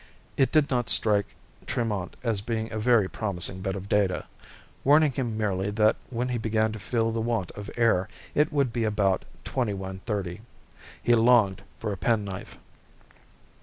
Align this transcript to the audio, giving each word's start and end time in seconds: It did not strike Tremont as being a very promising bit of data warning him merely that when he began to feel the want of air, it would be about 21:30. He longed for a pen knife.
It 0.35 0.51
did 0.51 0.71
not 0.71 0.89
strike 0.89 1.27
Tremont 1.67 2.15
as 2.23 2.41
being 2.41 2.71
a 2.71 2.79
very 2.79 3.07
promising 3.07 3.61
bit 3.61 3.75
of 3.75 3.87
data 3.87 4.25
warning 4.83 5.11
him 5.11 5.37
merely 5.37 5.69
that 5.69 5.95
when 6.09 6.29
he 6.29 6.39
began 6.39 6.71
to 6.71 6.79
feel 6.79 7.11
the 7.11 7.21
want 7.21 7.51
of 7.51 7.69
air, 7.77 8.09
it 8.33 8.51
would 8.51 8.73
be 8.73 8.83
about 8.83 9.23
21:30. 9.45 10.41
He 11.03 11.13
longed 11.13 11.61
for 11.77 11.91
a 11.93 11.97
pen 11.97 12.25
knife. 12.25 12.57